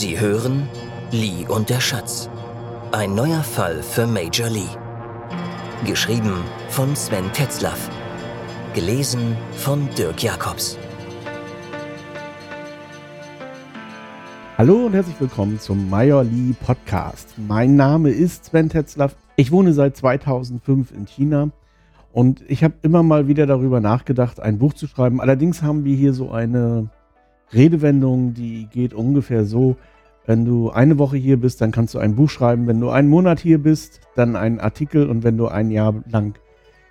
[0.00, 0.68] Sie hören
[1.10, 2.30] Lee und der Schatz.
[2.92, 4.70] Ein neuer Fall für Major Lee.
[5.84, 7.90] Geschrieben von Sven Tetzlaff.
[8.74, 10.78] Gelesen von Dirk Jacobs.
[14.56, 17.34] Hallo und herzlich willkommen zum Major Lee Podcast.
[17.36, 19.16] Mein Name ist Sven Tetzlaff.
[19.34, 21.50] Ich wohne seit 2005 in China
[22.12, 25.20] und ich habe immer mal wieder darüber nachgedacht, ein Buch zu schreiben.
[25.20, 26.88] Allerdings haben wir hier so eine
[27.52, 29.76] Redewendung, die geht ungefähr so,
[30.28, 32.66] wenn du eine Woche hier bist, dann kannst du ein Buch schreiben.
[32.66, 35.08] Wenn du einen Monat hier bist, dann einen Artikel.
[35.08, 36.38] Und wenn du ein Jahr lang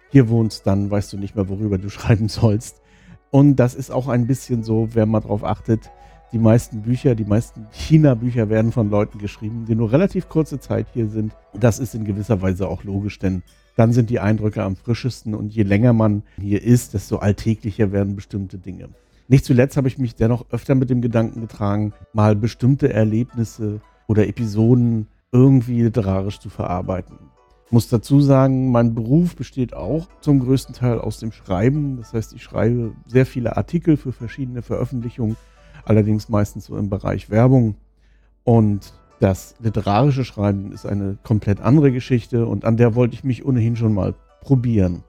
[0.10, 2.82] hier wohnst, dann weißt du nicht mehr, worüber du schreiben sollst.
[3.30, 5.92] Und das ist auch ein bisschen so, wer mal drauf achtet.
[6.32, 10.88] Die meisten Bücher, die meisten China-Bücher werden von Leuten geschrieben, die nur relativ kurze Zeit
[10.96, 11.32] hier sind.
[11.54, 13.44] Das ist in gewisser Weise auch logisch, denn
[13.76, 18.16] dann sind die Eindrücke am frischesten und je länger man hier ist, desto alltäglicher werden
[18.16, 18.90] bestimmte Dinge.
[19.30, 24.28] Nicht zuletzt habe ich mich dennoch öfter mit dem Gedanken getragen, mal bestimmte Erlebnisse oder
[24.28, 27.18] Episoden irgendwie literarisch zu verarbeiten.
[27.66, 31.98] Ich muss dazu sagen, mein Beruf besteht auch zum größten Teil aus dem Schreiben.
[31.98, 35.36] Das heißt, ich schreibe sehr viele Artikel für verschiedene Veröffentlichungen,
[35.84, 37.76] allerdings meistens so im Bereich Werbung.
[38.46, 43.46] Und das literarische Schreiben ist eine komplett andere Geschichte und an der wollte ich mich
[43.46, 45.04] ohnehin schon mal probieren.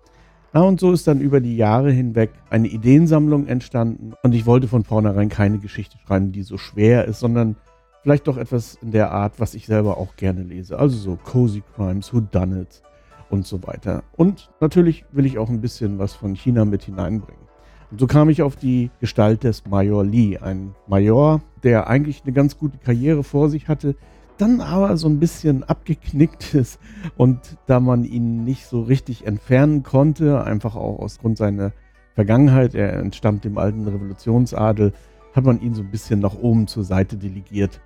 [0.52, 4.14] Na, und so ist dann über die Jahre hinweg eine Ideensammlung entstanden.
[4.22, 7.56] Und ich wollte von vornherein keine Geschichte schreiben, die so schwer ist, sondern
[8.02, 10.78] vielleicht doch etwas in der Art, was ich selber auch gerne lese.
[10.78, 12.82] Also so Cozy Crimes, Who Done It
[13.28, 14.02] und so weiter.
[14.16, 17.42] Und natürlich will ich auch ein bisschen was von China mit hineinbringen.
[17.90, 22.32] Und so kam ich auf die Gestalt des Major Lee, ein Major, der eigentlich eine
[22.32, 23.96] ganz gute Karriere vor sich hatte,
[24.38, 26.80] dann aber so ein bisschen abgeknickt ist
[27.16, 31.72] und da man ihn nicht so richtig entfernen konnte, einfach auch aus Grund seiner
[32.14, 34.92] Vergangenheit, er entstammt dem alten Revolutionsadel,
[35.34, 37.80] hat man ihn so ein bisschen nach oben zur Seite delegiert.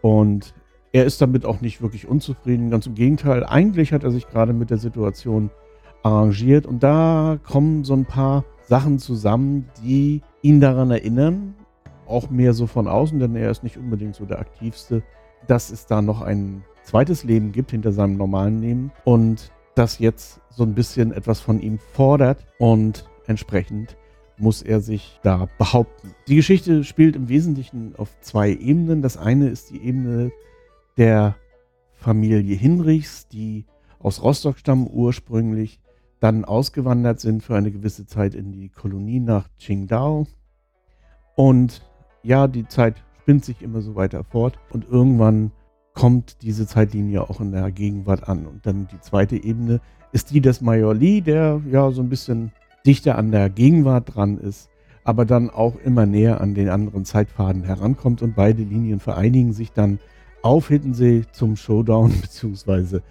[0.00, 0.54] Und
[0.92, 2.70] er ist damit auch nicht wirklich unzufrieden.
[2.70, 5.50] Ganz im Gegenteil, eigentlich hat er sich gerade mit der Situation
[6.02, 6.66] arrangiert.
[6.66, 11.54] Und da kommen so ein paar Sachen zusammen, die ihn daran erinnern,
[12.06, 15.02] auch mehr so von außen, denn er ist nicht unbedingt so der aktivste
[15.46, 20.40] dass es da noch ein zweites Leben gibt hinter seinem normalen Leben und das jetzt
[20.50, 23.96] so ein bisschen etwas von ihm fordert und entsprechend
[24.36, 26.14] muss er sich da behaupten.
[26.28, 29.02] Die Geschichte spielt im Wesentlichen auf zwei Ebenen.
[29.02, 30.32] Das eine ist die Ebene
[30.96, 31.36] der
[31.92, 33.64] Familie Hinrichs, die
[33.98, 35.80] aus Rostock stammen ursprünglich,
[36.20, 40.26] dann ausgewandert sind für eine gewisse Zeit in die Kolonie nach Qingdao.
[41.36, 41.82] Und
[42.22, 45.50] ja, die Zeit spinnt sich immer so weiter fort und irgendwann
[45.94, 48.46] kommt diese Zeitlinie auch in der Gegenwart an.
[48.46, 49.80] Und dann die zweite Ebene
[50.12, 52.52] ist die des Major Lee, der ja so ein bisschen
[52.84, 54.68] dichter an der Gegenwart dran ist,
[55.04, 59.72] aber dann auch immer näher an den anderen Zeitfaden herankommt und beide Linien vereinigen sich
[59.72, 60.00] dann
[60.42, 63.02] auf Hiddensee zum Showdown, beziehungsweise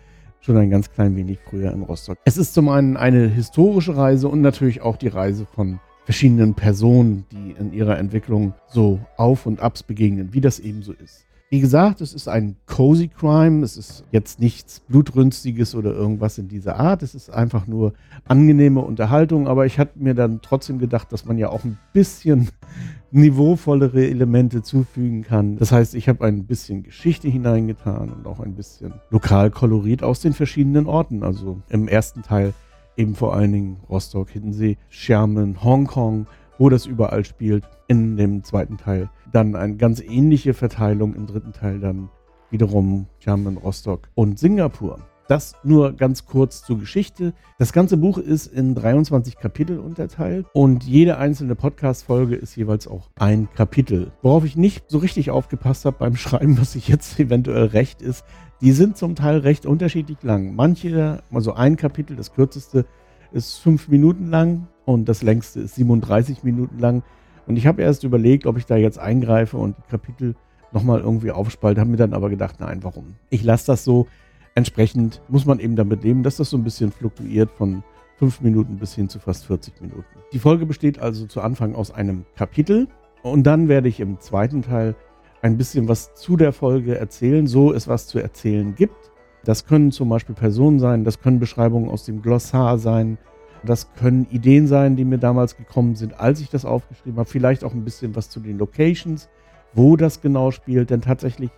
[0.41, 2.19] schon ein ganz klein wenig früher in Rostock.
[2.23, 7.25] Es ist zum einen eine historische Reise und natürlich auch die Reise von verschiedenen Personen,
[7.31, 11.25] die in ihrer Entwicklung so Auf und Abs begegnen, wie das eben so ist.
[11.53, 16.47] Wie gesagt, es ist ein cozy Crime, es ist jetzt nichts blutrünstiges oder irgendwas in
[16.47, 17.93] dieser Art, es ist einfach nur
[18.25, 22.49] angenehme Unterhaltung, aber ich hatte mir dann trotzdem gedacht, dass man ja auch ein bisschen
[23.11, 25.57] niveauvollere Elemente zufügen kann.
[25.57, 30.33] Das heißt, ich habe ein bisschen Geschichte hineingetan und auch ein bisschen Lokalkolorit aus den
[30.33, 31.21] verschiedenen Orten.
[31.21, 32.55] Also im ersten Teil
[32.97, 36.27] eben vor allen Dingen Rostock, Hiddensee, Sherman, Hongkong,
[36.57, 39.09] wo das überall spielt, in dem zweiten Teil.
[39.31, 42.09] Dann eine ganz ähnliche Verteilung im dritten Teil dann
[42.49, 44.99] wiederum Sherman, Rostock und Singapur.
[45.33, 47.33] Das nur ganz kurz zur Geschichte.
[47.57, 53.09] Das ganze Buch ist in 23 Kapitel unterteilt und jede einzelne Podcast-Folge ist jeweils auch
[53.15, 54.11] ein Kapitel.
[54.21, 58.23] Worauf ich nicht so richtig aufgepasst habe beim Schreiben, was ich jetzt eventuell recht ist,
[58.61, 60.53] die sind zum Teil recht unterschiedlich lang.
[60.53, 62.85] Manche, also ein Kapitel, das kürzeste,
[63.31, 67.01] ist fünf Minuten lang und das längste ist 37 Minuten lang.
[67.47, 70.35] Und ich habe erst überlegt, ob ich da jetzt eingreife und die Kapitel
[70.73, 73.15] nochmal irgendwie aufspalte, habe mir dann aber gedacht, nein, warum?
[73.31, 74.05] Ich lasse das so.
[74.55, 77.83] Entsprechend muss man eben damit leben, dass das so ein bisschen fluktuiert von
[78.17, 80.05] fünf Minuten bis hin zu fast 40 Minuten.
[80.31, 82.87] Die Folge besteht also zu Anfang aus einem Kapitel
[83.23, 84.95] und dann werde ich im zweiten Teil
[85.41, 89.11] ein bisschen was zu der Folge erzählen, so es was zu erzählen gibt.
[89.43, 93.17] Das können zum Beispiel Personen sein, das können Beschreibungen aus dem Glossar sein,
[93.65, 97.29] das können Ideen sein, die mir damals gekommen sind, als ich das aufgeschrieben habe.
[97.29, 99.29] Vielleicht auch ein bisschen was zu den Locations,
[99.73, 101.49] wo das genau spielt, denn tatsächlich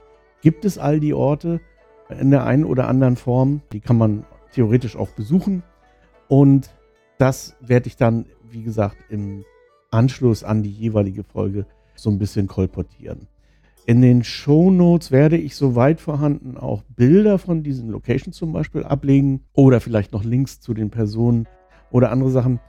[0.41, 1.59] gibt es all die Orte
[2.09, 3.61] in der einen oder anderen Form.
[3.71, 5.63] Die kann man theoretisch auch besuchen.
[6.27, 6.69] Und
[7.17, 9.43] das werde ich dann, wie gesagt, im
[9.91, 11.65] Anschluss an die jeweilige Folge
[11.95, 13.27] so ein bisschen kolportieren.
[13.87, 19.41] In den Shownotes werde ich soweit vorhanden auch Bilder von diesen Locations zum Beispiel ablegen
[19.53, 21.47] oder vielleicht noch Links zu den Personen
[21.91, 22.59] oder andere Sachen.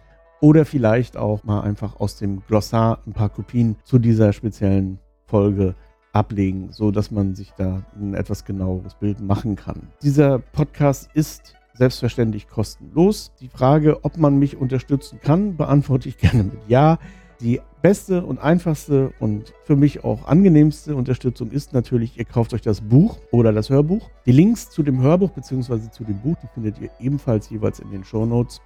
[0.42, 5.74] Oder vielleicht auch mal einfach aus dem Glossar ein paar Kopien zu dieser speziellen Folge
[6.16, 9.88] ablegen, so dass man sich da ein etwas genaueres Bild machen kann.
[10.02, 13.32] Dieser Podcast ist selbstverständlich kostenlos.
[13.40, 16.98] Die Frage, ob man mich unterstützen kann, beantworte ich gerne mit Ja.
[17.42, 22.62] Die beste und einfachste und für mich auch angenehmste Unterstützung ist natürlich, ihr kauft euch
[22.62, 24.08] das Buch oder das Hörbuch.
[24.24, 25.90] Die Links zu dem Hörbuch bzw.
[25.90, 28.62] zu dem Buch, die findet ihr ebenfalls jeweils in den Show Notes.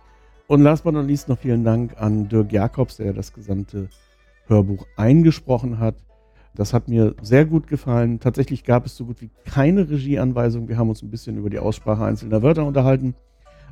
[0.46, 3.88] Und last but not least noch vielen Dank an Dirk Jakobs, der das gesamte
[4.46, 5.96] Hörbuch eingesprochen hat.
[6.54, 8.20] Das hat mir sehr gut gefallen.
[8.20, 10.68] Tatsächlich gab es so gut wie keine Regieanweisung.
[10.68, 13.14] Wir haben uns ein bisschen über die Aussprache einzelner Wörter unterhalten.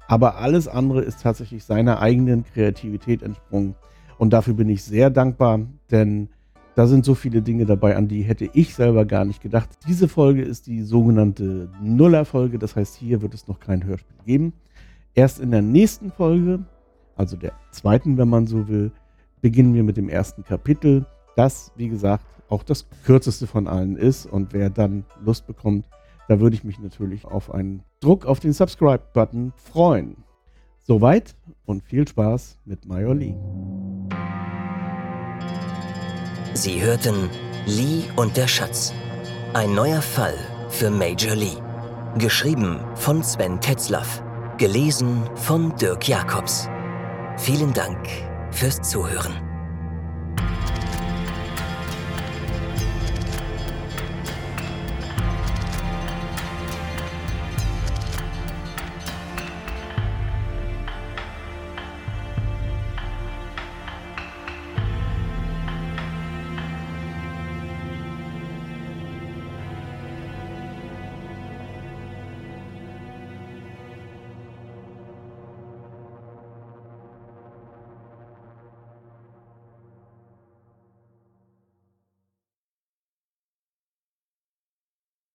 [0.07, 3.75] Aber alles andere ist tatsächlich seiner eigenen Kreativität entsprungen.
[4.17, 5.61] Und dafür bin ich sehr dankbar,
[5.91, 6.29] denn
[6.75, 9.69] da sind so viele Dinge dabei, an die hätte ich selber gar nicht gedacht.
[9.89, 12.59] Diese Folge ist die sogenannte Nuller-Folge.
[12.59, 14.53] Das heißt, hier wird es noch kein Hörspiel geben.
[15.15, 16.61] Erst in der nächsten Folge,
[17.17, 18.93] also der zweiten, wenn man so will,
[19.41, 21.05] beginnen wir mit dem ersten Kapitel.
[21.39, 24.27] Das, wie gesagt, auch das kürzeste von allen ist.
[24.27, 25.87] Und wer dann Lust bekommt,
[26.27, 30.17] da würde ich mich natürlich auf einen Druck auf den Subscribe-Button freuen.
[30.81, 33.37] Soweit und viel Spaß mit Major Lee.
[36.55, 37.31] Sie hörten
[37.67, 38.93] Lee und der Schatz.
[39.55, 40.35] Ein neuer Fall
[40.71, 41.63] für Major Lee.
[42.19, 44.25] Geschrieben von Sven Tetzlaff.
[44.57, 46.69] Gelesen von Dirk Jacobs.
[47.37, 48.09] Vielen Dank
[48.51, 49.48] fürs Zuhören.